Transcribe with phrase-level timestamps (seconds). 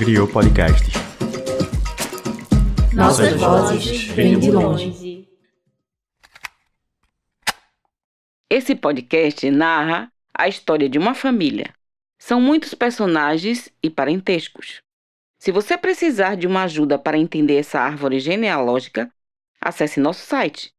[0.00, 0.94] Griot Podcasts.
[2.94, 5.28] Nossas vozes vêm de longe.
[8.48, 11.74] Esse podcast narra a história de uma família.
[12.18, 14.80] São muitos personagens e parentescos.
[15.38, 19.12] Se você precisar de uma ajuda para entender essa árvore genealógica,
[19.60, 20.72] acesse nosso site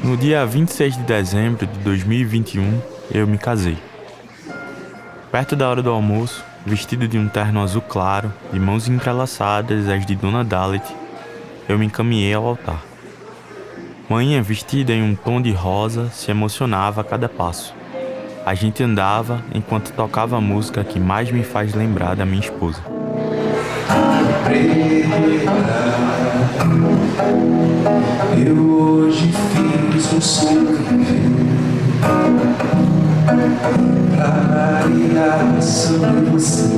[0.03, 3.77] No dia 26 de dezembro de 2021, eu me casei.
[5.31, 10.05] Perto da hora do almoço, vestido de um terno azul claro, de mãos entrelaçadas as
[10.05, 10.84] de Dona Dalit,
[11.70, 12.84] eu me encaminhei ao altar.
[14.09, 17.73] Mãinha, vestida em um tom de rosa, se emocionava a cada passo.
[18.45, 22.83] A gente andava enquanto tocava a música que mais me faz lembrar da minha esposa.
[28.45, 29.31] Eu hoje
[29.92, 30.78] fiz um sonho
[34.16, 36.70] Pra variar sobre você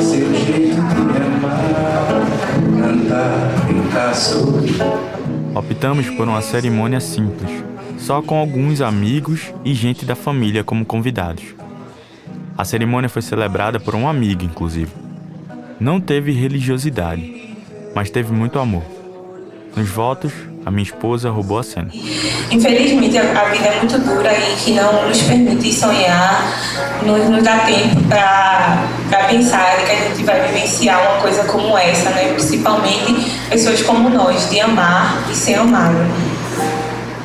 [0.00, 1.60] Seu jeito de amar
[2.80, 4.80] Cantar, brincar, sorrir
[5.54, 7.64] Optamos por uma cerimônia simples,
[7.98, 11.54] só com alguns amigos e gente da família como convidados.
[12.58, 15.05] A cerimônia foi celebrada por um amigo, inclusive.
[15.78, 17.54] Não teve religiosidade,
[17.94, 18.82] mas teve muito amor.
[19.76, 20.32] Nos votos,
[20.64, 21.90] a minha esposa roubou a cena.
[22.50, 26.50] Infelizmente, a vida é muito dura e que não nos permite sonhar,
[27.04, 32.08] não nos dá tempo para pensar que a gente vai vivenciar uma coisa como essa,
[32.08, 32.32] né?
[32.32, 35.98] principalmente pessoas como nós, de amar e ser amado.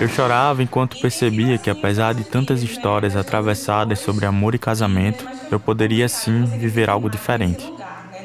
[0.01, 5.59] Eu chorava enquanto percebia que, apesar de tantas histórias atravessadas sobre amor e casamento, eu
[5.59, 7.71] poderia sim viver algo diferente.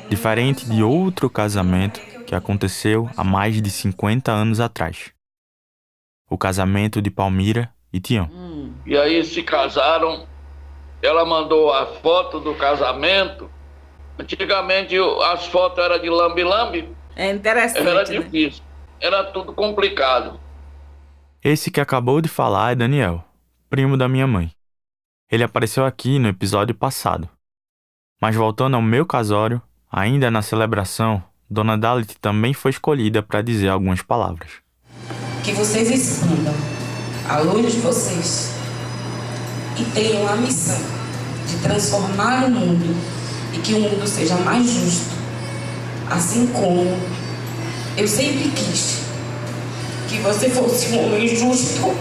[0.09, 5.13] Diferente de outro casamento que aconteceu há mais de 50 anos atrás.
[6.31, 8.29] O casamento de Palmira e Tião.
[8.85, 10.27] E aí se casaram.
[11.03, 13.51] Ela mandou a foto do casamento.
[14.19, 16.89] Antigamente o- as fotos eram de lambe-lambe.
[17.15, 17.87] É interessante.
[17.87, 18.19] Era né?
[18.21, 18.63] difícil.
[19.01, 20.41] Era tudo complicado.
[21.45, 23.23] Esse que acabou de falar é Daniel,
[23.69, 24.51] primo da minha mãe.
[25.31, 27.29] Ele apareceu aqui no episódio passado.
[28.21, 33.69] Mas voltando ao meu casório, ainda na celebração, Dona Dalit também foi escolhida para dizer
[33.69, 34.51] algumas palavras.
[35.45, 36.55] Que vocês escondam
[37.29, 38.53] a luz de vocês
[39.79, 40.81] e tenham a missão
[41.49, 42.97] de transformar o mundo
[43.53, 45.15] e que o mundo seja mais justo.
[46.11, 46.99] Assim como
[47.97, 49.03] eu sempre quis
[50.09, 51.95] que você fosse um homem justo,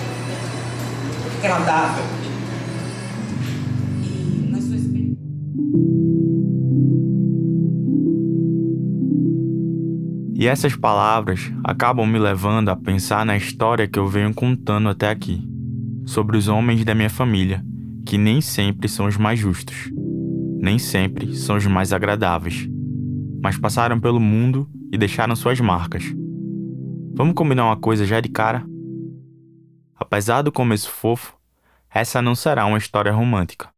[1.39, 2.03] agradável.
[10.45, 15.09] E essas palavras acabam me levando a pensar na história que eu venho contando até
[15.09, 15.43] aqui,
[16.05, 17.65] sobre os homens da minha família,
[18.05, 19.89] que nem sempre são os mais justos,
[20.61, 22.69] nem sempre são os mais agradáveis,
[23.41, 26.03] mas passaram pelo mundo e deixaram suas marcas.
[27.15, 28.63] Vamos combinar uma coisa já de cara?
[29.95, 31.35] Apesar do começo fofo,
[31.89, 33.73] essa não será uma história romântica,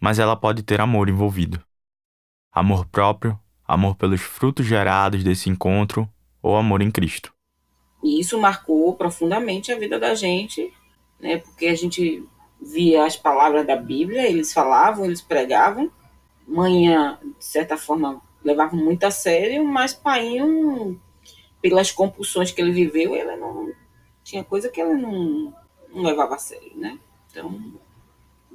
[0.00, 1.60] mas ela pode ter amor envolvido.
[2.54, 6.08] Amor próprio amor pelos frutos gerados desse encontro
[6.42, 7.32] ou amor em Cristo.
[8.02, 10.72] E isso marcou profundamente a vida da gente,
[11.20, 11.36] né?
[11.36, 12.24] Porque a gente
[12.60, 15.90] via as palavras da Bíblia, eles falavam, eles pregavam.
[16.46, 20.98] Manhã, de certa forma, levava muito a sério, mas Painho,
[21.60, 23.70] pelas compulsões que ele viveu, ele não
[24.24, 25.52] tinha coisa que ele não,
[25.92, 26.98] não levava a sério, né?
[27.30, 27.74] Então,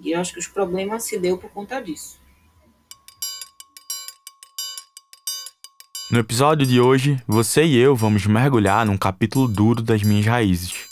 [0.02, 2.20] e eu acho que os problemas se deu por conta disso.
[6.14, 10.86] No episódio de hoje, você e eu vamos mergulhar num capítulo duro das minhas raízes.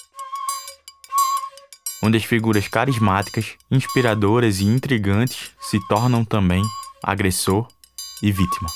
[2.02, 6.64] Onde as figuras carismáticas, inspiradoras e intrigantes se tornam também
[7.03, 7.68] agressor
[8.23, 8.68] e vítima.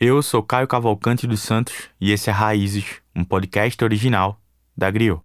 [0.00, 4.40] Eu sou Caio Cavalcante dos Santos e esse é Raízes, um podcast original
[4.74, 5.20] da Griot.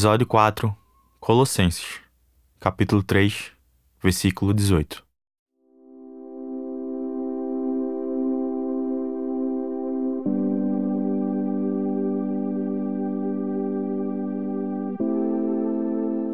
[0.00, 0.74] Episódio 4
[1.20, 2.00] Colossenses,
[2.58, 3.52] capítulo 3,
[4.02, 5.04] versículo 18.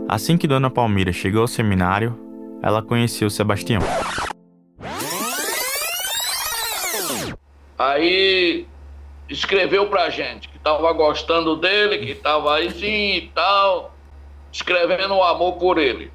[0.09, 2.17] Assim que Dona Palmira chegou ao seminário,
[2.63, 3.83] ela conheceu Sebastião.
[7.77, 8.65] Aí
[9.29, 13.95] escreveu pra gente que tava gostando dele, que tava aí sim e tal,
[14.53, 16.13] escrevendo o amor por ele.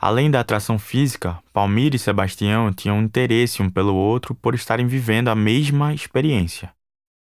[0.00, 5.28] Além da atração física, Palmira e Sebastião tinham interesse um pelo outro por estarem vivendo
[5.28, 6.72] a mesma experiência,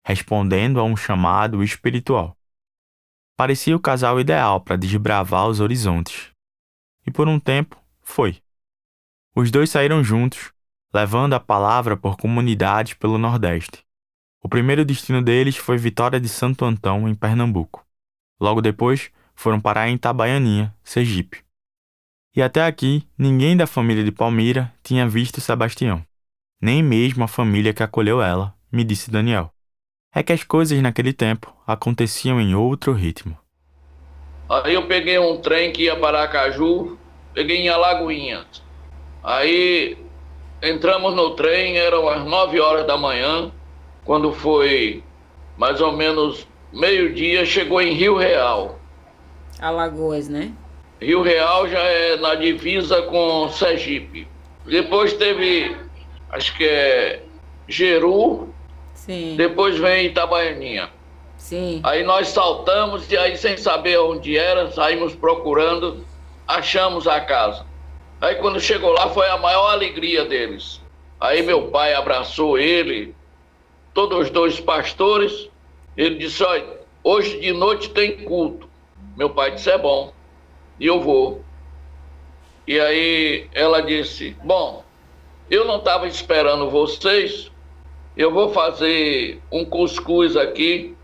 [0.04, 2.36] respondendo a um chamado espiritual.
[3.36, 6.30] Parecia o casal ideal para desbravar os horizontes.
[7.06, 8.42] E por um tempo, foi.
[9.34, 10.52] Os dois saíram juntos,
[10.92, 13.82] levando a palavra por comunidades pelo Nordeste.
[14.42, 17.86] O primeiro destino deles foi Vitória de Santo Antão, em Pernambuco.
[18.40, 21.44] Logo depois, foram parar em Itabaianinha, Sergipe.
[22.34, 26.04] E até aqui, ninguém da família de Palmira tinha visto Sebastião.
[26.60, 29.52] Nem mesmo a família que acolheu ela, me disse Daniel
[30.14, 33.38] é que as coisas naquele tempo aconteciam em outro ritmo.
[34.48, 36.98] Aí eu peguei um trem que ia para Aracaju,
[37.32, 38.62] peguei em Alagoinhas.
[39.22, 39.96] Aí
[40.60, 43.52] entramos no trem, eram as 9 horas da manhã,
[44.04, 45.02] quando foi
[45.56, 48.78] mais ou menos meio-dia, chegou em Rio Real.
[49.60, 50.52] Alagoas, né?
[51.00, 54.26] Rio Real já é na divisa com Sergipe.
[54.64, 55.76] Depois teve,
[56.30, 57.22] acho que é
[57.68, 58.48] Jeru,
[58.94, 59.34] Sim.
[59.36, 60.90] depois vem Itabaianinha.
[61.36, 61.80] Sim.
[61.82, 66.04] Aí nós saltamos e aí sem saber onde era, saímos procurando,
[66.46, 67.64] achamos a casa.
[68.20, 70.80] Aí quando chegou lá foi a maior alegria deles.
[71.18, 73.14] Aí meu pai abraçou ele,
[73.94, 75.48] todos os dois pastores.
[75.96, 78.68] Ele disse: Olha, hoje de noite tem culto.
[79.16, 80.12] Meu pai disse: É bom,
[80.78, 81.42] e eu vou.
[82.66, 84.84] E aí ela disse: Bom,
[85.50, 87.50] eu não estava esperando vocês,
[88.16, 90.96] eu vou fazer um cuscuz aqui.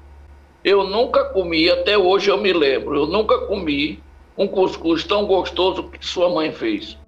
[0.63, 4.03] Eu nunca comi, até hoje eu me lembro, eu nunca comi
[4.37, 6.99] um cuscuz tão gostoso que sua mãe fez.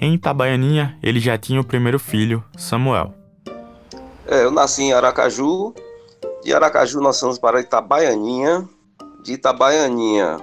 [0.00, 3.12] Em Itabaianinha, ele já tinha o primeiro filho, Samuel.
[4.26, 5.74] É, eu nasci em Aracaju.
[6.44, 8.68] De Aracaju nós fomos para Itabaianinha.
[9.24, 10.38] De Itabaianinha,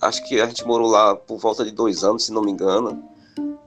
[0.00, 3.02] acho que a gente morou lá por volta de dois anos, se não me engano.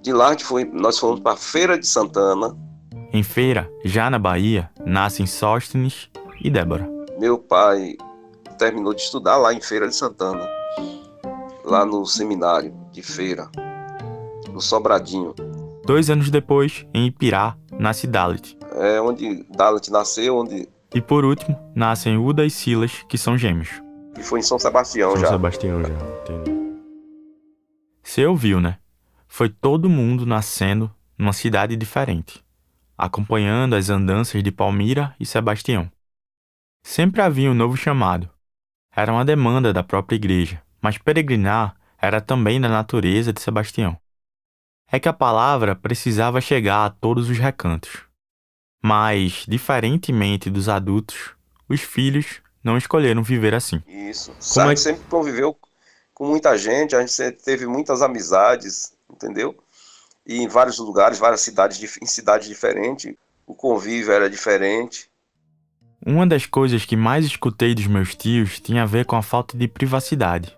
[0.01, 2.57] De lá a gente foi, nós fomos para Feira de Santana.
[3.12, 6.10] Em Feira, já na Bahia, nascem Sóstenes
[6.44, 6.89] e Débora.
[7.19, 7.95] Meu pai
[8.57, 10.48] terminou de estudar lá em Feira de Santana,
[11.63, 13.50] lá no seminário de Feira,
[14.63, 15.33] Sobradinho.
[15.86, 18.57] Dois anos depois, em Ipirá, nasce Dalit.
[18.75, 23.69] É onde Dalit nasceu, onde E por último, nascem Uda e Silas, que são gêmeos.
[24.18, 25.27] e foi em São Sebastião já.
[25.27, 26.51] Sebastião já, entendi.
[28.04, 28.77] Você ouviu, né?
[29.27, 32.44] Foi todo mundo nascendo numa cidade diferente,
[32.98, 35.89] acompanhando as andanças de Palmira e Sebastião.
[36.83, 38.30] Sempre havia um novo chamado.
[38.95, 43.98] Era uma demanda da própria igreja, mas peregrinar era também da natureza de Sebastião.
[44.95, 48.01] É que a palavra precisava chegar a todos os recantos.
[48.80, 51.31] Mas, diferentemente dos adultos,
[51.68, 53.82] os filhos não escolheram viver assim.
[53.88, 54.32] Isso.
[54.53, 55.58] Como a é gente que- sempre conviveu
[56.13, 59.58] com muita gente, a gente sempre teve muitas amizades, entendeu?
[60.27, 63.15] E em vários lugares, várias cidades, em cidades diferentes,
[63.48, 65.10] o convívio era diferente.
[66.06, 69.58] Uma das coisas que mais escutei dos meus tios tinha a ver com a falta
[69.58, 70.56] de privacidade.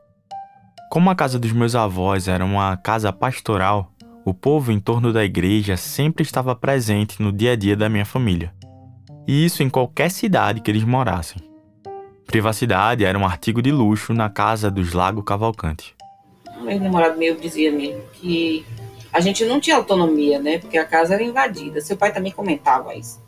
[0.91, 3.91] Como a casa dos meus avós era uma casa pastoral,
[4.25, 8.03] o povo em torno da igreja sempre estava presente no dia a dia da minha
[8.03, 8.51] família.
[9.27, 11.37] E isso em qualquer cidade que eles morassem.
[12.25, 15.95] Privacidade era um artigo de luxo na casa dos Lago Cavalcante.
[16.59, 18.65] Meu namorado meu dizia mesmo que
[19.13, 20.57] a gente não tinha autonomia, né?
[20.57, 21.79] Porque a casa era invadida.
[21.79, 23.23] Seu pai também comentava isso.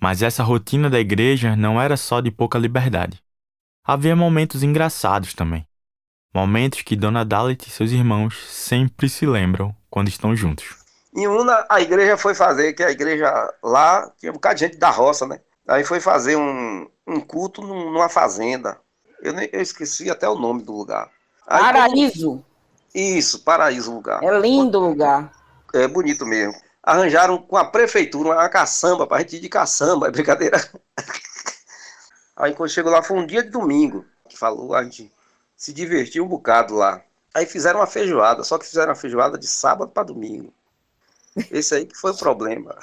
[0.00, 3.22] Mas essa rotina da igreja não era só de pouca liberdade.
[3.84, 5.64] Havia momentos engraçados também.
[6.34, 10.76] Momentos que Dona Dalit e seus irmãos sempre se lembram quando estão juntos.
[11.14, 13.30] Em uma, a igreja foi fazer, que a igreja
[13.62, 15.40] lá tinha um bocado de gente da roça, né?
[15.68, 18.80] Aí foi fazer um, um culto num- numa fazenda.
[19.20, 21.10] Eu, nem, eu esqueci até o nome do lugar.
[21.46, 22.42] Aí, Paraíso.
[22.94, 24.22] Isso, Paraíso o lugar.
[24.22, 25.32] É lindo o lugar.
[25.74, 26.54] É bonito mesmo.
[26.82, 30.58] Arranjaram com a prefeitura uma caçamba pra gente ir de caçamba, é brincadeira.
[32.36, 34.04] Aí quando chegou lá foi um dia de domingo.
[34.28, 35.12] Que falou, a gente
[35.62, 37.00] se divertiu um bocado lá.
[37.32, 40.52] Aí fizeram uma feijoada, só que fizeram feijoada de sábado para domingo.
[41.52, 42.76] Esse aí que foi o problema.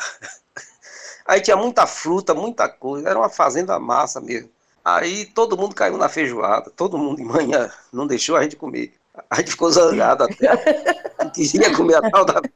[1.28, 4.50] Aí tinha muita fruta, muita coisa, era uma fazenda massa mesmo.
[4.84, 8.94] Aí todo mundo caiu na feijoada, todo mundo de manhã não deixou a gente comer.
[9.30, 10.48] A gente ficou zangado até.
[11.22, 12.42] Não queria comer a tal da.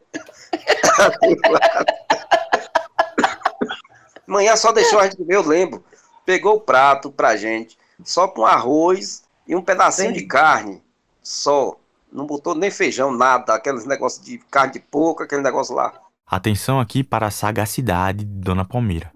[4.25, 5.83] Manhã só deixou a gente comer, eu lembro.
[6.25, 10.81] Pegou o prato pra gente, só com arroz e um pedacinho de carne,
[11.21, 11.77] só.
[12.11, 15.93] Não botou nem feijão, nada, aqueles negócios de carne de porco, aquele negócio lá.
[16.27, 19.11] Atenção aqui para a sagacidade de Dona Palmira.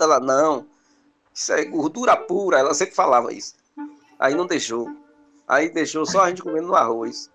[0.00, 0.66] Ela, não,
[1.34, 3.54] isso é gordura pura, ela sempre falava isso.
[4.18, 4.88] Aí não deixou.
[5.46, 7.30] Aí deixou só a gente comendo no arroz.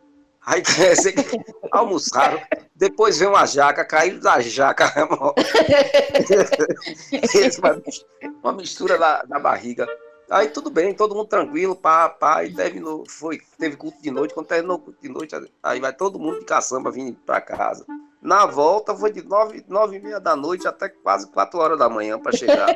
[0.45, 0.61] Aí
[1.71, 2.39] almoçaram,
[2.75, 4.91] depois veio uma jaca, caiu da jaca.
[8.43, 9.87] uma mistura na, na barriga.
[10.33, 14.33] Aí tudo bem, todo mundo tranquilo, pá, pá, e terminou, foi, teve culto de noite,
[14.33, 17.85] quando terminou o culto de noite, aí vai todo mundo de caçamba vindo para casa.
[18.19, 21.87] Na volta foi de nove, nove e meia da noite até quase quatro horas da
[21.87, 22.65] manhã para chegar.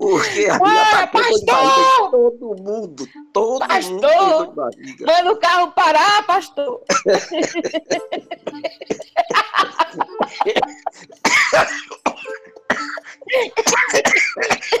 [0.00, 2.10] Porque a Ué, pastor!
[2.10, 3.92] todo mundo, todo Pastor!
[3.92, 5.06] mundo barriga.
[5.06, 6.82] Manda o carro parar, pastor.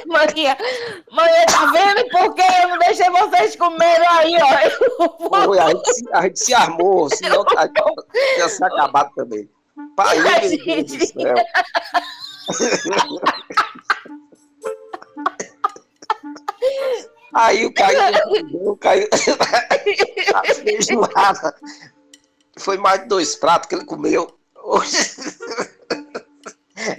[0.06, 0.56] Maria,
[1.10, 5.34] Maria, tá vendo por que eu não deixei vocês comerem aí, ó?
[5.62, 7.82] A, gente, se- a gente se armou, senão a gente
[8.34, 9.48] tinha se acabado também.
[9.96, 11.34] Pai, meu Deus do céu.
[17.34, 17.98] Aí o Caio,
[18.70, 19.08] o Caio,
[20.34, 21.54] a feijoada,
[22.58, 24.36] foi mais de dois pratos que ele comeu.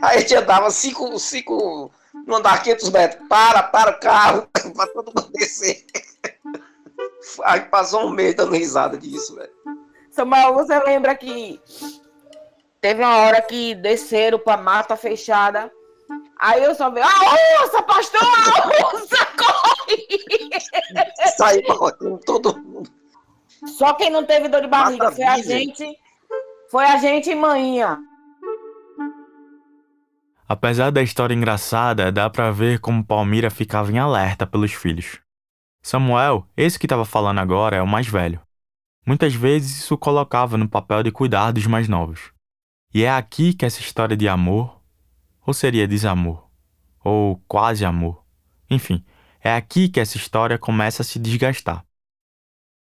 [0.01, 1.91] Aí a gente andava cinco, cinco,
[2.25, 5.85] não andava 500 metros, para, para o carro, para todo mundo descer.
[7.43, 9.51] Aí passou um mês dando risada disso, velho.
[10.11, 11.59] Samuel, você lembra que
[12.79, 15.71] teve uma hora que desceram pra mata fechada.
[16.39, 20.49] Aí eu só vi, a onça, pastor, a onça, corre!
[21.37, 22.91] Saiu correndo todo mundo.
[23.65, 25.99] Só quem não teve dor de barriga Mata foi a gente,
[26.69, 27.99] foi a gente e manhã.
[30.53, 35.19] Apesar da história engraçada, dá pra ver como Palmira ficava em alerta pelos filhos.
[35.81, 38.39] Samuel, esse que estava falando agora, é o mais velho.
[39.03, 42.31] Muitas vezes isso colocava no papel de cuidar dos mais novos.
[42.93, 44.79] E é aqui que essa história de amor,
[45.43, 46.47] ou seria desamor,
[47.03, 48.23] ou quase amor,
[48.69, 49.03] enfim,
[49.41, 51.83] é aqui que essa história começa a se desgastar.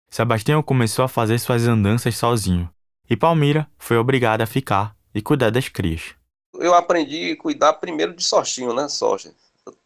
[0.09, 2.69] Sebastião começou a fazer suas andanças sozinho,
[3.09, 6.13] e Palmira foi obrigada a ficar e cuidar das crias.
[6.53, 8.87] Eu aprendi a cuidar primeiro de Sortinho, né?
[8.87, 9.33] Sorte.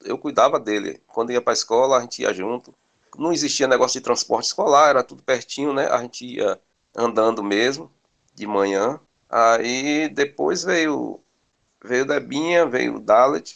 [0.04, 1.02] Eu, cuidava dele.
[1.08, 2.74] Quando ia para a escola, a gente ia junto.
[3.18, 5.88] Não existia negócio de transporte escolar, era tudo pertinho, né?
[5.88, 6.60] A gente ia
[6.96, 7.92] andando mesmo,
[8.36, 9.00] de manhã.
[9.30, 11.20] Aí depois veio
[11.84, 13.56] veio Debinha, veio Dalet.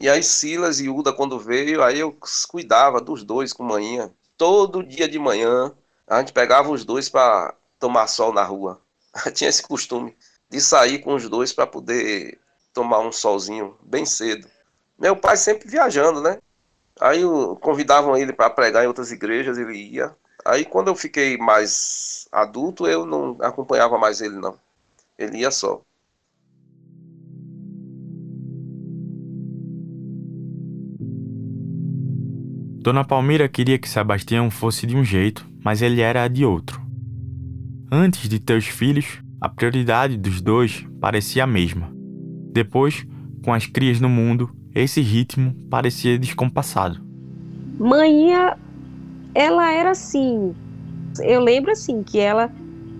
[0.00, 2.16] E aí Silas e Uda, quando veio, aí eu
[2.48, 4.10] cuidava dos dois com manhã.
[4.36, 5.74] Todo dia de manhã,
[6.06, 8.80] a gente pegava os dois para tomar sol na rua.
[9.34, 10.16] Tinha esse costume
[10.50, 12.38] de sair com os dois para poder
[12.74, 14.48] tomar um solzinho bem cedo.
[14.98, 16.38] Meu pai sempre viajando, né?
[17.00, 17.22] Aí
[17.60, 20.14] convidavam ele para pregar em outras igrejas, ele ia.
[20.44, 24.58] Aí quando eu fiquei mais adulto, eu não acompanhava mais ele não.
[25.16, 25.80] Ele ia só.
[32.82, 36.80] Dona Palmira queria que Sebastião fosse de um jeito, mas ele era de outro.
[37.92, 41.90] Antes de ter os filhos, a prioridade dos dois parecia a mesma.
[42.52, 43.06] Depois,
[43.42, 47.00] com as crias no mundo, esse ritmo parecia descompassado.
[47.78, 48.54] Manhã,
[49.34, 50.54] ela era assim.
[51.20, 52.52] Eu lembro assim que ela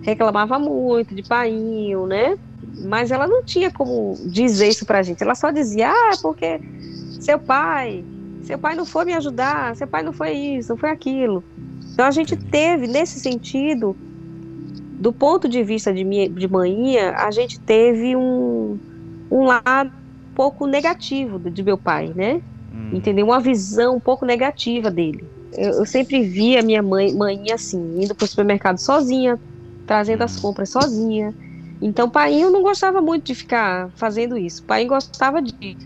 [0.02, 2.38] reclamava muito de painho, né?
[2.84, 5.22] Mas ela não tinha como dizer isso pra gente.
[5.22, 6.58] Ela só dizia: "Ah, porque
[7.20, 8.02] seu pai,
[8.42, 11.44] seu pai não foi me ajudar, seu pai não foi isso, não foi aquilo".
[11.92, 13.94] Então a gente teve nesse sentido
[15.00, 18.78] do ponto de vista de, minha, de manhã, a gente teve um,
[19.30, 19.90] um lado
[20.30, 22.42] um pouco negativo de meu pai, né?
[22.92, 23.26] entendeu?
[23.26, 25.24] Uma visão um pouco negativa dele.
[25.52, 29.38] Eu, eu sempre vi a minha mãe, mãe assim, indo para o supermercado sozinha,
[29.86, 31.34] trazendo as compras sozinha.
[31.80, 34.64] Então, pai, eu não gostava muito de ficar fazendo isso.
[34.64, 35.76] Pai gostava de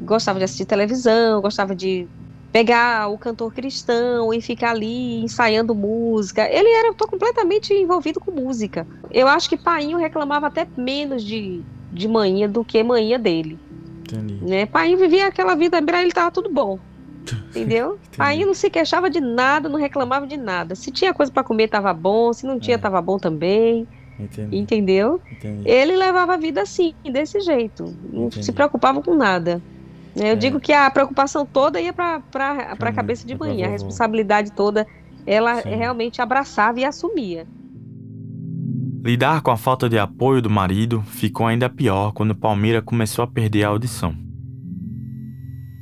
[0.00, 2.08] gostava de assistir televisão, gostava de
[2.54, 6.48] pegar o cantor cristão e ficar ali ensaiando música.
[6.48, 8.86] Ele era completamente envolvido com música.
[9.10, 13.58] Eu acho que Painho reclamava até menos de, de manhã do que manhã dele
[14.02, 14.38] Entendi.
[14.40, 14.66] né?
[14.66, 16.78] Painho vivia aquela vida, pra ele tava tudo bom.
[17.50, 17.98] Entendeu?
[18.16, 20.76] Painho não se queixava de nada, não reclamava de nada.
[20.76, 22.32] Se tinha coisa pra comer, tava bom.
[22.32, 22.78] Se não tinha, É.
[22.78, 23.84] tava bom também.
[24.16, 24.56] Entendi.
[24.56, 25.20] Entendeu?
[25.28, 25.68] Entendi.
[25.68, 27.92] Ele levava a vida assim, desse jeito.
[28.12, 29.60] Não se preocupava com nada.
[30.16, 30.36] Eu é.
[30.36, 32.22] digo que a preocupação toda ia para
[32.78, 34.86] a cabeça de mãe, a responsabilidade toda
[35.26, 35.70] ela Sim.
[35.70, 37.46] realmente abraçava e assumia.
[39.02, 43.28] Lidar com a falta de apoio do marido ficou ainda pior quando Palmira começou a
[43.28, 44.16] perder a audição.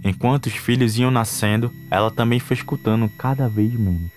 [0.05, 4.11] Enquanto os filhos iam nascendo, ela também foi escutando cada vez menos.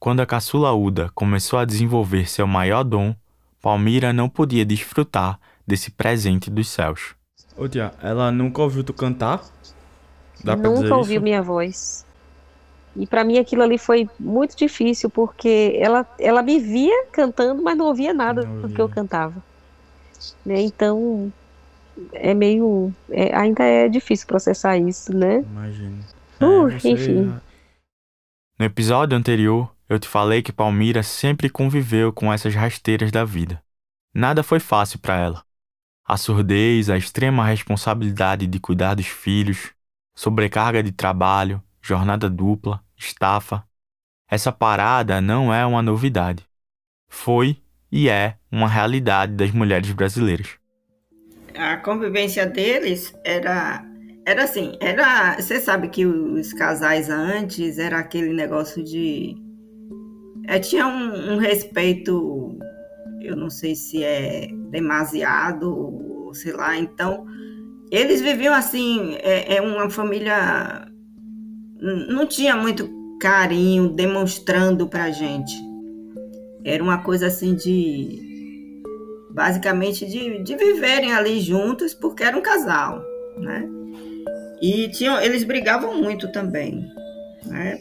[0.00, 3.14] Quando a caçula Uda começou a desenvolver seu maior dom,
[3.62, 5.38] Palmira não podia desfrutar
[5.70, 7.14] desse presente dos céus.
[7.56, 9.42] Ô tia, ela nunca ouviu tu cantar?
[10.42, 11.22] Dá nunca ouviu isso?
[11.22, 12.04] minha voz.
[12.96, 17.78] E para mim aquilo ali foi muito difícil, porque ela, ela me via cantando, mas
[17.78, 18.68] não ouvia nada não ouvia.
[18.68, 19.42] do que eu cantava.
[20.44, 20.60] Né?
[20.60, 21.32] Então,
[22.12, 22.92] é meio.
[23.10, 25.38] É, ainda é difícil processar isso, né?
[25.38, 26.04] Imagino.
[26.40, 27.32] Uh, é, enfim.
[28.58, 33.62] No episódio anterior, eu te falei que Palmira sempre conviveu com essas rasteiras da vida.
[34.12, 35.49] Nada foi fácil para ela.
[36.10, 39.70] A surdez, a extrema responsabilidade de cuidar dos filhos,
[40.12, 43.62] sobrecarga de trabalho, jornada dupla, estafa.
[44.28, 46.44] Essa parada não é uma novidade.
[47.08, 47.62] Foi
[47.92, 50.58] e é uma realidade das mulheres brasileiras.
[51.56, 53.86] A convivência deles era
[54.26, 59.36] era assim, era, você sabe que os casais antes era aquele negócio de
[60.48, 62.58] é, tinha um, um respeito,
[63.20, 67.26] eu não sei se é demasiado, sei lá, então
[67.90, 70.86] eles viviam assim, é, é uma família
[71.80, 72.88] não tinha muito
[73.20, 75.54] carinho demonstrando pra gente.
[76.64, 78.28] Era uma coisa assim de.
[79.30, 83.02] Basicamente de, de viverem ali juntos porque era um casal,
[83.38, 83.66] né?
[84.60, 86.84] E tinham, eles brigavam muito também,
[87.46, 87.80] né?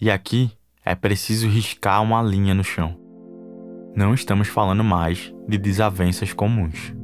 [0.00, 0.50] E aqui
[0.84, 2.96] é preciso riscar uma linha no chão.
[3.98, 6.94] Não estamos falando mais de desavenças comuns.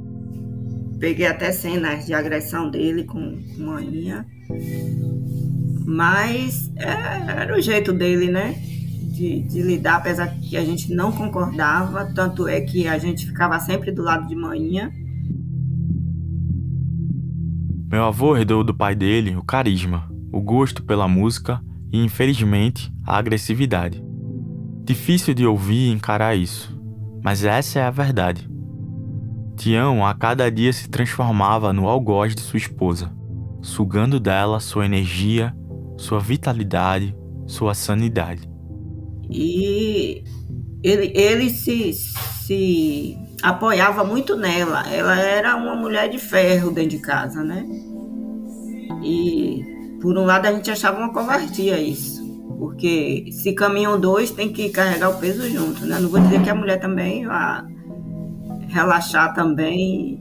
[1.01, 4.25] Peguei até cenas de agressão dele com, manhinha.
[5.85, 8.53] Mas é, era o jeito dele, né?
[9.13, 12.05] De, de, lidar, apesar que a gente não concordava.
[12.15, 14.93] Tanto é que a gente ficava sempre do lado de manhinha.
[17.91, 21.61] Meu avô herdou do pai dele o carisma, o gosto pela música
[21.93, 24.01] e, infelizmente, a agressividade.
[24.85, 26.74] Difícil de ouvir e encarar isso,
[27.25, 28.47] mas essa é a verdade.
[29.57, 33.11] Tião a cada dia se transformava no algoz de sua esposa,
[33.63, 35.57] sugando dela sua energia,
[35.97, 38.47] sua vitalidade, sua sanidade.
[39.31, 40.23] E
[40.83, 44.87] ele, ele se, se apoiava muito nela.
[44.93, 47.65] Ela era uma mulher de ferro dentro de casa, né?
[49.03, 49.65] E
[50.03, 52.14] por um lado a gente achava uma covardia isso.
[52.65, 55.99] Porque se caminham dois, tem que carregar o peso junto, né?
[56.01, 57.63] Não vou dizer que a mulher também vá
[58.69, 60.19] relaxar também,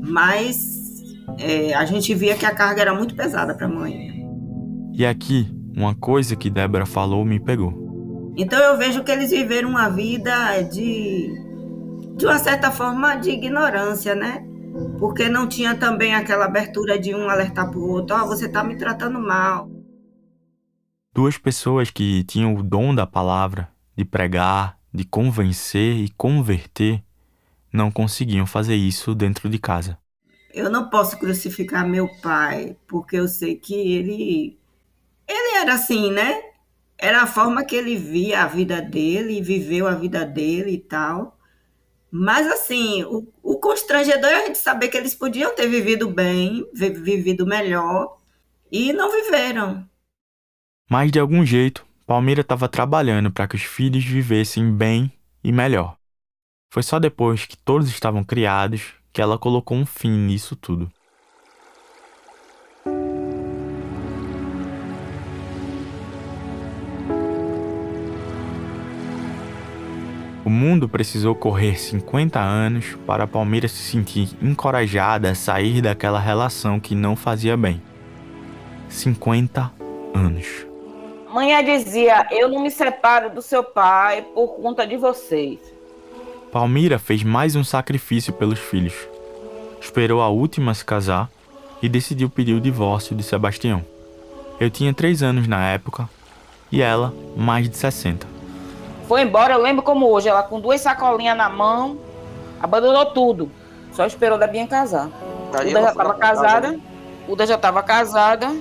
[0.00, 1.02] mas
[1.40, 4.24] é, a gente via que a carga era muito pesada para a mãe.
[4.94, 8.32] E aqui, uma coisa que Débora falou me pegou.
[8.36, 11.32] Então eu vejo que eles viveram uma vida de,
[12.16, 14.46] de uma certa forma, de ignorância, né?
[15.00, 18.46] Porque não tinha também aquela abertura de um alertar para o outro: Ó, oh, você
[18.46, 19.68] está me tratando mal.
[21.14, 27.02] Duas pessoas que tinham o dom da palavra, de pregar, de convencer e converter,
[27.70, 29.98] não conseguiam fazer isso dentro de casa.
[30.54, 34.58] Eu não posso crucificar meu pai, porque eu sei que ele
[35.28, 36.42] ele era assim, né?
[36.96, 41.38] Era a forma que ele via a vida dele, viveu a vida dele e tal.
[42.10, 46.66] Mas assim, o, o constrangedor é a gente saber que eles podiam ter vivido bem,
[46.72, 48.18] vivido melhor,
[48.70, 49.86] e não viveram.
[50.92, 55.10] Mas de algum jeito, Palmeira estava trabalhando para que os filhos vivessem bem
[55.42, 55.96] e melhor.
[56.70, 60.92] Foi só depois que todos estavam criados que ela colocou um fim nisso tudo.
[70.44, 76.78] O mundo precisou correr 50 anos para Palmeira se sentir encorajada a sair daquela relação
[76.78, 77.80] que não fazia bem.
[78.90, 79.72] 50
[80.14, 80.71] anos.
[81.32, 85.58] Mãe dizia: Eu não me separo do seu pai por conta de vocês.
[86.52, 88.94] Palmira fez mais um sacrifício pelos filhos.
[89.80, 91.30] Esperou a última se casar
[91.80, 93.82] e decidiu pedir o divórcio de Sebastião.
[94.60, 96.06] Eu tinha três anos na época
[96.70, 98.26] e ela mais de 60.
[99.08, 101.98] Foi embora, eu lembro como hoje, ela com duas sacolinhas na mão,
[102.60, 103.50] abandonou tudo.
[103.92, 105.08] Só esperou da Binha casar.
[105.50, 106.80] Uda já estava casada.
[107.26, 108.54] Uda já estava casada.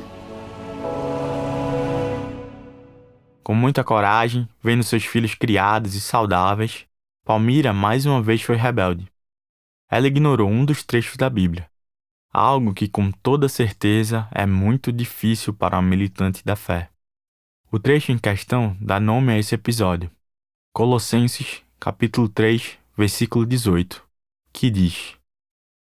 [3.52, 6.86] Com muita coragem, vendo seus filhos criados e saudáveis,
[7.26, 9.12] Palmira mais uma vez foi rebelde.
[9.90, 11.70] ela ignorou um dos trechos da Bíblia,
[12.32, 16.92] algo que com toda certeza é muito difícil para um militante da fé.
[17.70, 20.10] O trecho em questão dá nome a esse episódio,
[20.74, 24.02] Colossenses, capítulo 3, versículo 18,
[24.54, 25.18] que diz: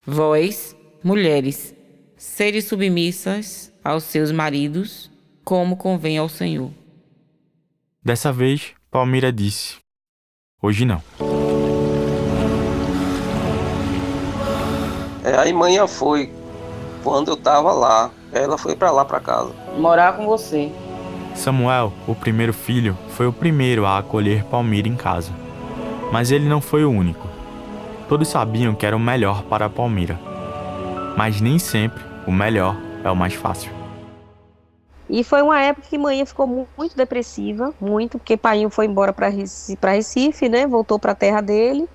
[0.06, 1.73] Vós, mulheres,
[2.15, 5.10] sede submissas aos seus maridos,
[5.43, 6.71] como convém ao Senhor.
[8.06, 9.78] Dessa vez, Palmira disse:
[10.62, 11.02] Hoje não.
[15.24, 16.32] É, aí manhã foi,
[17.04, 19.56] quando eu tava lá, ela foi pra lá pra casa.
[19.80, 20.72] Morar com você.
[21.34, 25.34] Samuel, o primeiro filho, foi o primeiro a acolher Palmira em casa.
[26.12, 27.28] Mas ele não foi o único.
[28.08, 30.20] Todos sabiam que era o melhor para Palmira.
[31.18, 33.74] Mas nem sempre o melhor é o mais fácil.
[35.10, 39.13] E foi uma época que manhã ficou mu- muito depressiva, muito, porque Painho foi embora
[39.13, 40.68] para Recife, né?
[40.68, 41.88] Voltou para a terra dele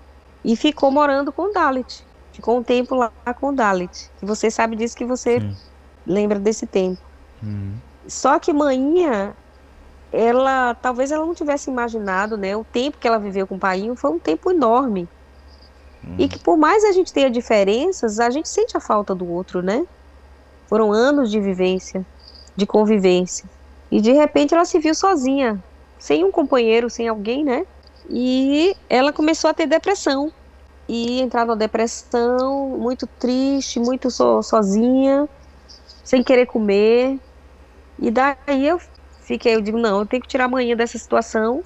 [0.44, 2.07] e ficou morando com o Dalit.
[2.33, 3.92] Ficou um tempo lá com o Dalit.
[4.23, 5.55] E você sabe disso que você Sim.
[6.07, 7.01] lembra desse tempo.
[7.42, 7.83] Uhum.
[8.09, 9.35] Só que manhã,
[10.12, 12.57] ela talvez ela não tivesse imaginado, né?
[12.57, 15.11] O tempo que ela viveu com o Painho foi um tempo enorme.
[16.18, 19.62] E que por mais a gente tenha diferenças, a gente sente a falta do outro,
[19.62, 19.81] né?
[20.68, 22.07] Foram anos de vivência,
[22.61, 23.49] de convivência.
[23.90, 25.59] E de repente ela se viu sozinha,
[25.99, 27.62] sem um companheiro, sem alguém, né?
[28.11, 30.29] E ela começou a ter depressão.
[30.88, 35.27] E entrar numa depressão, muito triste, muito so- sozinha,
[36.05, 37.16] sem querer comer.
[37.99, 38.79] E daí eu
[39.27, 41.62] fiquei, eu digo, não, eu tenho que tirar a manhã dessa situação.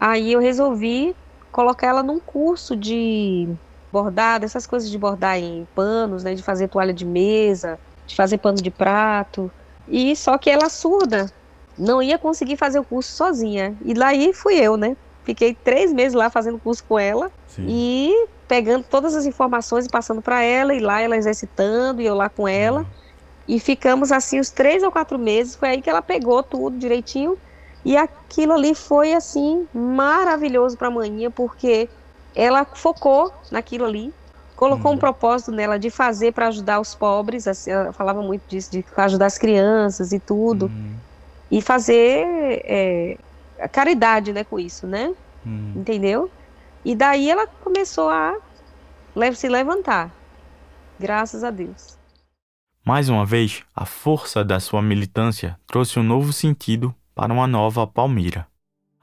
[0.00, 1.14] Aí eu resolvi
[1.50, 3.46] colocar ela num curso de
[3.90, 8.38] bordado, essas coisas de bordar em panos, né, de fazer toalha de mesa, de fazer
[8.38, 9.52] pano de prato.
[9.88, 11.30] E só que ela surda,
[11.78, 13.76] não ia conseguir fazer o curso sozinha.
[13.84, 14.96] E lá aí fui eu, né?
[15.24, 17.66] Fiquei três meses lá fazendo curso com ela Sim.
[17.68, 22.14] e pegando todas as informações e passando para ela, e lá ela exercitando, e eu
[22.14, 22.84] lá com ela.
[23.46, 25.54] E ficamos assim os três ou quatro meses.
[25.54, 27.38] Foi aí que ela pegou tudo direitinho.
[27.84, 31.88] E aquilo ali foi assim maravilhoso para a manhã, porque
[32.34, 34.14] ela focou naquilo ali,
[34.62, 37.48] colocou um propósito nela de fazer para ajudar os pobres.
[37.48, 40.94] Assim, ela falava muito disso, de ajudar as crianças e tudo, Uhum.
[41.50, 42.24] e fazer
[42.64, 43.18] é,
[43.72, 45.12] caridade, né, com isso, né?
[45.44, 45.72] Uhum.
[45.78, 46.30] Entendeu?
[46.84, 48.36] E daí ela começou a
[49.34, 50.10] se levantar.
[50.96, 51.98] Graças a Deus.
[52.84, 57.84] Mais uma vez, a força da sua militância trouxe um novo sentido para uma nova
[57.84, 58.46] Palmira.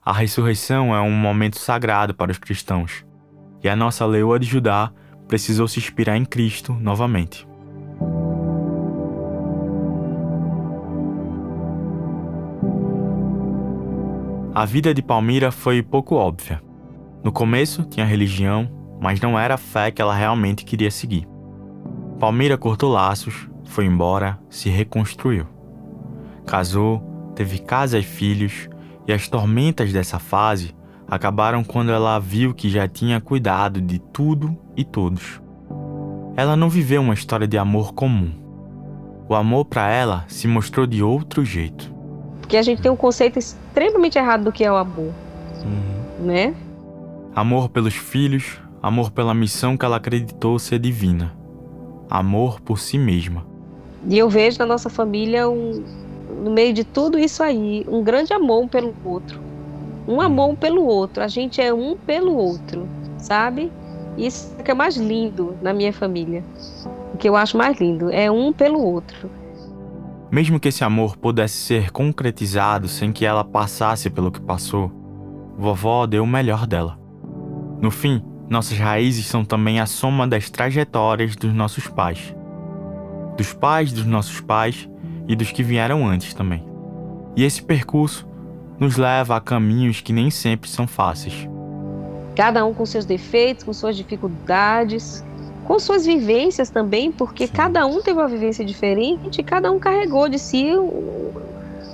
[0.06, 3.06] A ressurreição é um momento sagrado para os cristãos,
[3.62, 4.92] e a nossa leoa de Judá
[5.30, 7.48] precisou se inspirar em Cristo novamente.
[14.54, 16.62] A vida de Palmira foi pouco óbvia.
[17.24, 21.28] No começo tinha religião, mas não era a fé que ela realmente queria seguir.
[22.20, 25.46] Palmira cortou laços, foi embora, se reconstruiu.
[26.46, 28.68] Casou, teve casa e filhos,
[29.08, 30.74] e as tormentas dessa fase
[31.10, 35.42] acabaram quando ela viu que já tinha cuidado de tudo e todos.
[36.36, 38.32] Ela não viveu uma história de amor comum.
[39.28, 41.94] O amor para ela se mostrou de outro jeito.
[42.40, 45.14] Porque a gente tem um conceito extremamente errado do que é o amor,
[46.20, 46.56] né?
[47.36, 51.36] Amor pelos filhos, amor pela missão que ela acreditou ser divina.
[52.10, 53.46] Amor por si mesma.
[54.08, 55.84] E eu vejo na nossa família, um,
[56.44, 59.49] no meio de tudo isso aí, um grande amor um pelo outro.
[60.10, 61.22] Um amor pelo outro.
[61.22, 62.88] A gente é um pelo outro,
[63.20, 63.72] sabe?
[64.18, 66.44] Isso é que é mais lindo na minha família.
[67.14, 69.30] O que eu acho mais lindo é um pelo outro.
[70.32, 74.92] Mesmo que esse amor pudesse ser concretizado sem que ela passasse pelo que passou,
[75.56, 76.98] vovó deu o melhor dela.
[77.80, 82.36] No fim, nossas raízes são também a soma das trajetórias dos nossos pais.
[83.38, 84.90] Dos pais dos nossos pais
[85.28, 86.66] e dos que vieram antes também.
[87.36, 88.28] E esse percurso
[88.80, 91.48] nos leva a caminhos que nem sempre são fáceis.
[92.36, 95.24] Cada um com seus defeitos, com suas dificuldades,
[95.66, 100.30] com suas vivências também, porque cada um teve uma vivência diferente e cada um carregou
[100.30, 100.72] de si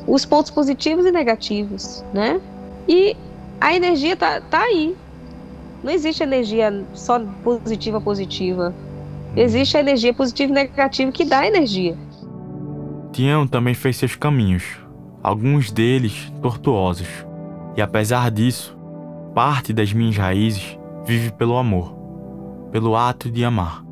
[0.08, 2.40] os pontos positivos e negativos, né?
[2.88, 3.18] E
[3.60, 4.96] a energia tá, tá aí.
[5.84, 8.74] Não existe energia só positiva positiva.
[9.36, 11.98] Existe a energia positiva e negativa que dá energia.
[13.12, 14.64] Tião também fez seus caminhos,
[15.26, 17.08] alguns deles tortuosos.
[17.76, 18.78] E apesar disso,
[19.34, 21.96] parte das minhas raízes vive pelo amor,
[22.72, 23.84] pelo ato de amar.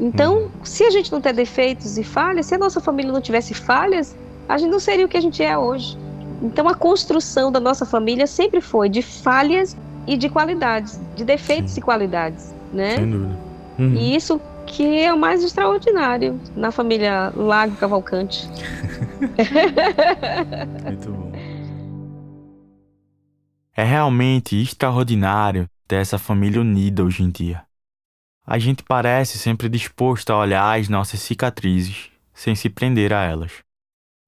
[0.00, 3.52] Então, se a gente não ter defeitos e falhas, se a nossa família não tivesse
[3.52, 4.16] falhas,
[4.48, 5.98] a gente não seria o que a gente é hoje.
[6.40, 11.76] Então, a construção da nossa família sempre foi de falhas e de qualidades, de defeitos
[11.76, 12.96] e qualidades, né?
[12.96, 13.38] Sem dúvida.
[13.78, 13.94] Uhum.
[13.94, 18.48] E isso que é o mais extraordinário na família Lago Cavalcante.
[20.84, 21.32] Muito bom.
[23.76, 27.62] É realmente extraordinário ter essa família unida hoje em dia.
[28.46, 33.52] A gente parece sempre disposto a olhar as nossas cicatrizes sem se prender a elas,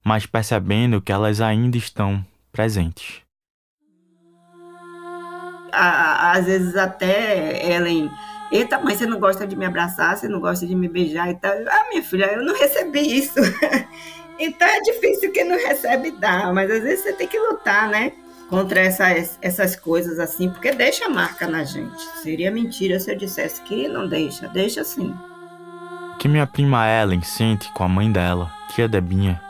[0.04, 3.22] mas percebendo que elas ainda estão presentes.
[5.72, 8.10] À- Às vezes até Ellen,
[8.50, 11.34] eita, mãe, você não gosta de me abraçar, você não gosta de me beijar e
[11.34, 11.52] tal.
[11.68, 13.38] Ah, minha filha, eu não recebi isso.
[14.38, 18.12] então é difícil quem não recebe dar, mas às vezes você tem que lutar, né?
[18.48, 22.02] Contra essas, essas coisas assim, porque deixa marca na gente.
[22.22, 25.14] Seria mentira se eu dissesse que não deixa, deixa sim.
[26.18, 29.40] Que minha prima Ellen sente com a mãe dela, tia Debinha,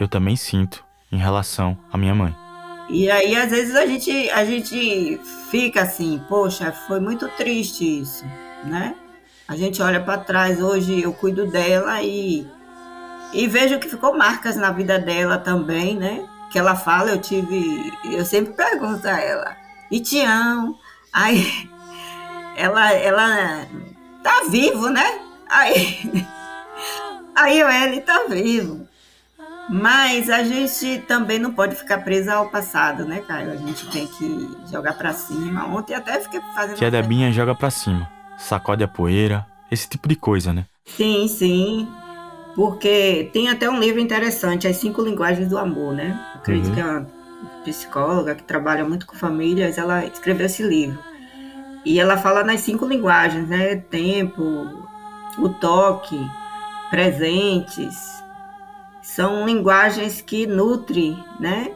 [0.00, 2.43] eu também sinto em relação à minha mãe.
[2.88, 5.20] E aí, às vezes, a gente, a gente
[5.50, 8.24] fica assim, poxa, foi muito triste isso,
[8.64, 8.94] né?
[9.48, 12.46] A gente olha para trás, hoje eu cuido dela e,
[13.32, 16.26] e vejo que ficou marcas na vida dela também, né?
[16.50, 17.92] Que ela fala, eu tive.
[18.04, 19.56] Eu sempre pergunto a ela,
[19.90, 20.78] e Tião?
[21.12, 21.70] Aí
[22.56, 23.66] ela, ela
[24.22, 25.20] tá vivo, né?
[25.48, 26.26] Aí,
[27.34, 28.83] aí o Eli tá vivo.
[29.68, 33.50] Mas a gente também não pode ficar presa ao passado, né, Caio?
[33.52, 35.66] A gente tem que jogar pra cima.
[35.66, 36.76] Ontem até fiquei fazendo.
[36.76, 40.66] Tia Debinha joga pra cima, sacode a poeira, esse tipo de coisa, né?
[40.84, 41.88] Sim, sim.
[42.54, 46.20] Porque tem até um livro interessante, As Cinco Linguagens do Amor, né?
[46.34, 46.74] Acredito Uhum.
[46.74, 47.06] que é uma
[47.64, 50.98] psicóloga que trabalha muito com famílias, ela escreveu esse livro.
[51.86, 53.76] E ela fala nas cinco linguagens, né?
[53.76, 54.42] Tempo,
[55.38, 56.20] o toque,
[56.90, 58.22] presentes.
[59.04, 61.72] São linguagens que nutrem, né?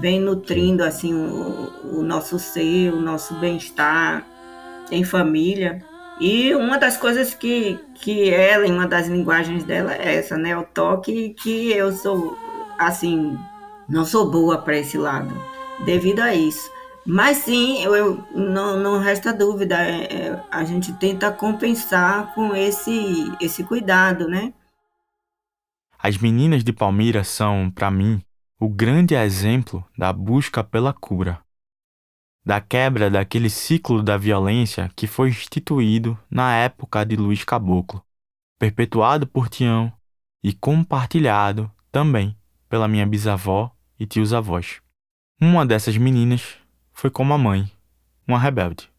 [0.00, 4.24] Vem nutrindo, assim, o, o nosso ser, o nosso bem-estar
[4.90, 5.84] em família.
[6.20, 10.56] E uma das coisas que, que ela, uma das linguagens dela, é essa, né?
[10.56, 12.38] O toque que eu sou,
[12.78, 13.36] assim,
[13.88, 15.34] não sou boa para esse lado,
[15.84, 16.70] devido a isso.
[17.04, 22.54] Mas sim, eu, eu- não, não resta dúvida, é- é, a gente tenta compensar com
[22.54, 24.52] esse, esse cuidado, né?
[26.04, 28.20] As meninas de Palmira são, pra mim,
[28.58, 31.40] o grande exemplo da busca pela cura,
[32.44, 38.04] da quebra daquele ciclo da violência que foi instituído na época de Luiz Caboclo,
[38.58, 39.92] perpetuado por Tião
[40.42, 42.36] e compartilhado também
[42.68, 44.80] pela minha bisavó e tios avós.
[45.40, 46.56] Uma dessas meninas
[46.92, 47.70] foi como a mãe,
[48.26, 48.90] uma rebelde.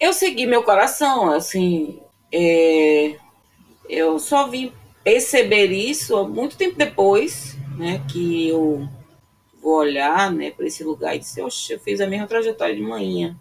[0.00, 2.00] Eu segui meu coração, assim,
[2.32, 3.16] é,
[3.88, 8.88] eu só vim perceber isso muito tempo depois, né, que eu
[9.60, 12.82] vou olhar, né, para esse lugar e dizer, oxe, eu fiz a mesma trajetória de
[12.82, 13.36] manhã.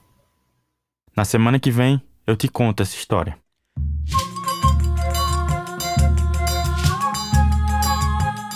[1.16, 3.38] Na semana que vem eu te conto essa história.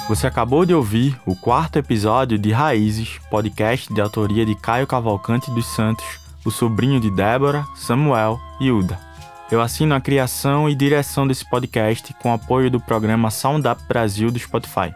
[0.08, 5.50] Você acabou de ouvir o quarto episódio de Raízes, podcast de autoria de Caio Cavalcante
[5.50, 6.06] dos Santos,
[6.46, 9.05] o sobrinho de Débora, Samuel e Uda.
[9.52, 14.32] Eu assino a criação e direção desse podcast com apoio do programa Sound Up Brasil
[14.32, 14.92] do Spotify.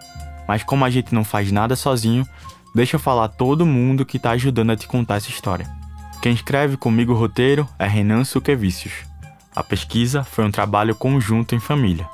[0.47, 2.27] Mas como a gente não faz nada sozinho,
[2.73, 5.69] deixa eu falar todo mundo que está ajudando a te contar essa história.
[6.19, 8.93] Quem escreve comigo o roteiro é Renan Suquevicius.
[9.55, 12.09] A pesquisa foi um trabalho conjunto em família.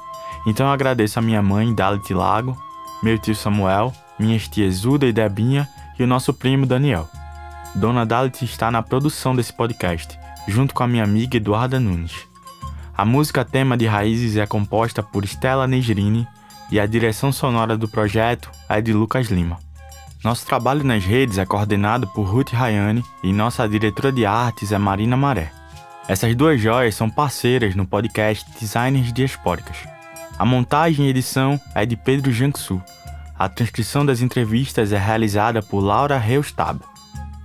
[0.46, 2.62] Então eu agradeço a minha mãe, Dalit Lago,
[3.02, 7.10] meu tio Samuel, minhas tias Uda e Debinha e o nosso primo Daniel.
[7.74, 12.28] Dona Dalit está na produção desse podcast, junto com a minha amiga Eduarda Nunes.
[12.98, 16.28] A música tema de Raízes é composta por Stella Negrini
[16.72, 19.60] e a direção sonora do projeto é de Lucas Lima.
[20.24, 24.78] Nosso trabalho nas redes é coordenado por Ruth Rayane e nossa diretora de artes é
[24.78, 25.52] Marina Maré.
[26.08, 29.78] Essas duas joias são parceiras no podcast Designers Diaspóricas.
[30.38, 32.82] A montagem e edição é de Pedro Janksu.
[33.38, 36.80] A transcrição das entrevistas é realizada por Laura Reustab.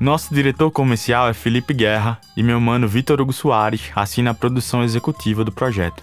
[0.00, 4.82] Nosso diretor comercial é Felipe Guerra e meu mano Vitor Hugo Soares assina a produção
[4.82, 6.02] executiva do projeto.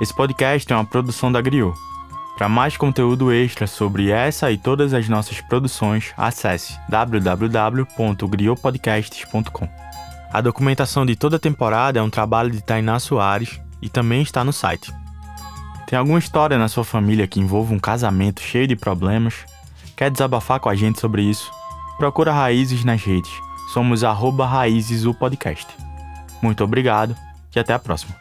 [0.00, 1.76] Esse podcast é uma produção da Griot.
[2.38, 9.68] Para mais conteúdo extra sobre essa e todas as nossas produções, acesse www.griotpodcasts.com.
[10.32, 14.42] A documentação de toda a temporada é um trabalho de Tainá Soares e também está
[14.44, 14.90] no site.
[15.86, 19.44] Tem alguma história na sua família que envolva um casamento cheio de problemas?
[19.94, 21.52] Quer desabafar com a gente sobre isso?
[21.98, 23.32] Procura Raízes nas redes.
[23.72, 25.66] Somos arroba Raízes o podcast.
[26.42, 27.16] Muito obrigado
[27.54, 28.14] e até a próxima.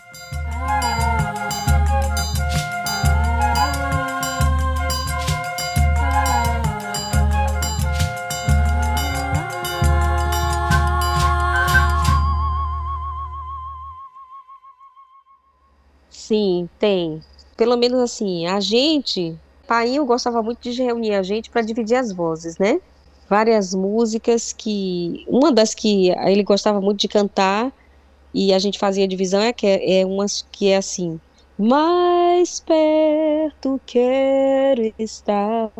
[16.09, 17.21] Sim, tem.
[17.57, 21.97] Pelo menos assim, a gente, pai eu gostava muito de reunir a gente para dividir
[21.97, 22.79] as vozes, né?
[23.29, 27.73] Várias músicas que, uma das que ele gostava muito de cantar
[28.33, 31.19] e a gente fazia divisão é que é, é umas que é assim:
[31.57, 35.71] mais perto quero estar,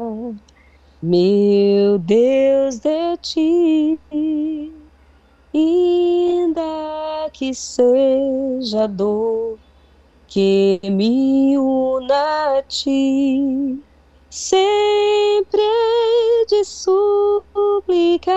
[1.02, 4.00] meu Deus de ti,
[5.54, 9.60] ainda que seja dor
[10.28, 13.85] que me una a ti,
[14.36, 15.62] sempre
[16.50, 18.36] de suplicar,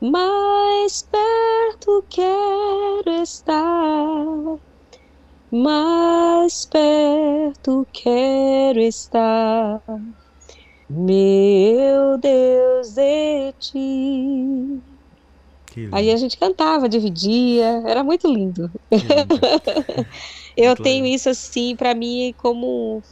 [0.00, 4.60] mais perto quero estar
[5.50, 9.82] mais perto quero estar,
[10.88, 14.80] meu Deus de ti.
[15.92, 18.70] Aí a gente cantava, dividia, era muito lindo.
[20.56, 21.16] eu muito tenho legal.
[21.16, 23.02] isso assim para mim como,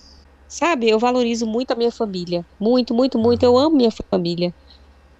[0.48, 3.42] sabe, eu valorizo muito a minha família, muito, muito, muito.
[3.42, 4.54] Eu amo minha família,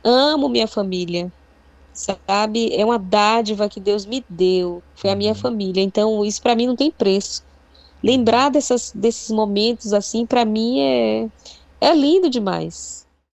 [0.04, 1.30] amo minha família
[2.26, 2.72] sabe?
[2.74, 5.38] É uma dádiva que Deus me deu, foi a minha uhum.
[5.38, 5.82] família.
[5.82, 7.42] Então, isso para mim não tem preço.
[8.02, 11.28] Lembrar dessas, desses momentos assim, para mim é,
[11.80, 13.07] é lindo demais.